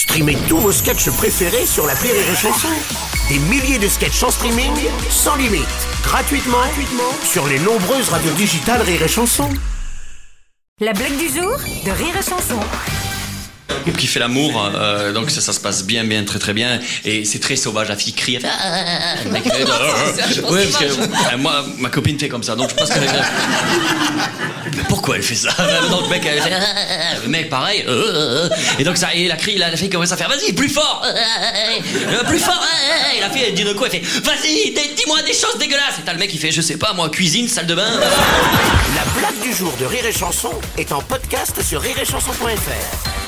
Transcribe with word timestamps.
Streamez 0.00 0.38
tous 0.48 0.56
vos 0.56 0.72
sketchs 0.72 1.10
préférés 1.10 1.66
sur 1.66 1.86
la 1.86 1.92
Rire 1.92 2.14
et 2.14 2.34
Chanson. 2.34 2.68
Des 3.28 3.38
milliers 3.38 3.78
de 3.78 3.86
sketchs 3.86 4.22
en 4.22 4.30
streaming, 4.30 4.72
sans 5.10 5.36
limite, 5.36 5.66
gratuitement, 6.02 6.56
gratuitement 6.56 7.12
sur 7.22 7.46
les 7.46 7.58
nombreuses 7.58 8.08
radios 8.08 8.32
digitales 8.32 8.80
Rire 8.80 9.02
et 9.02 9.08
Chanson. 9.08 9.50
La 10.80 10.94
blague 10.94 11.18
du 11.18 11.26
jour 11.28 11.54
de 11.84 11.90
Rire 11.90 12.14
et 12.18 12.22
Chanson. 12.22 12.58
qui 13.98 14.06
fait 14.06 14.20
l'amour, 14.20 14.72
euh, 14.74 15.12
donc 15.12 15.30
ça, 15.30 15.42
ça 15.42 15.52
se 15.52 15.60
passe 15.60 15.84
bien, 15.84 16.02
bien, 16.04 16.24
très, 16.24 16.38
très 16.38 16.54
bien, 16.54 16.80
et 17.04 17.26
c'est 17.26 17.38
très 17.38 17.56
sauvage. 17.56 17.88
La 17.88 17.96
fille 17.96 18.14
crie, 18.14 18.36
elle 18.36 18.40
fait, 18.40 18.48
Ah, 18.48 18.72
ah, 18.72 19.16
ah. 19.22 19.28
mec 19.28 19.44
ouais, 19.44 19.52
parce 19.66 20.76
que 20.78 20.84
euh, 20.84 21.36
moi, 21.36 21.62
ma 21.76 21.90
copine 21.90 22.18
fait 22.18 22.30
comme 22.30 22.42
ça, 22.42 22.56
donc 22.56 22.70
je 22.70 22.74
pense 22.74 22.88
que. 22.88 23.00
Pourquoi 25.00 25.16
elle 25.16 25.22
fait 25.22 25.34
ça 25.34 25.48
Donc 25.90 26.02
le 26.02 26.08
mec, 26.10 26.26
elle 26.26 26.42
fait, 26.42 26.50
le 27.22 27.28
mec, 27.30 27.48
pareil, 27.48 27.84
euh, 27.88 27.90
euh, 27.90 28.48
euh. 28.50 28.56
et 28.78 28.84
donc 28.84 28.98
ça, 28.98 29.14
et 29.14 29.28
la 29.28 29.36
crie, 29.36 29.56
la, 29.56 29.70
la 29.70 29.76
fille 29.78 29.88
commence 29.88 30.12
à 30.12 30.16
faire, 30.18 30.28
vas-y, 30.28 30.52
plus 30.52 30.68
fort, 30.68 31.02
Euh, 31.02 32.24
plus 32.28 32.38
fort, 32.38 32.62
et 33.16 33.20
la 33.22 33.30
fille, 33.30 33.44
elle 33.46 33.54
dit 33.54 33.64
de 33.64 33.72
quoi, 33.72 33.88
elle 33.90 33.98
fait, 34.04 34.20
vas-y, 34.20 34.72
dis- 34.74 34.94
dis-moi 34.96 35.22
des 35.22 35.32
choses 35.32 35.56
dégueulasses, 35.58 36.00
et 36.00 36.02
t'as 36.04 36.12
le 36.12 36.18
mec 36.18 36.28
qui 36.28 36.36
fait, 36.36 36.52
je 36.52 36.60
sais 36.60 36.76
pas, 36.76 36.92
moi, 36.92 37.08
cuisine, 37.08 37.48
salle 37.48 37.64
de 37.66 37.74
bain. 37.74 37.88
La 37.98 39.18
blague 39.18 39.40
du 39.42 39.54
jour 39.54 39.72
de 39.80 39.86
Rire 39.86 40.04
et 40.04 40.12
Chanson 40.12 40.52
est 40.76 40.92
en 40.92 41.00
podcast 41.00 41.62
sur 41.66 41.80
rireetchanson.fr. 41.80 43.19